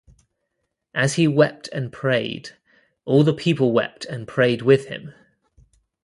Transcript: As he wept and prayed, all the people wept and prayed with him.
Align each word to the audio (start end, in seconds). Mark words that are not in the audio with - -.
As 0.95 1.13
he 1.13 1.27
wept 1.27 1.69
and 1.71 1.91
prayed, 1.93 2.57
all 3.05 3.23
the 3.23 3.35
people 3.35 3.71
wept 3.71 4.03
and 4.05 4.27
prayed 4.27 4.63
with 4.63 4.87
him. 4.87 5.13